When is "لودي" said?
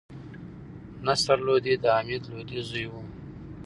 1.45-1.73, 2.31-2.59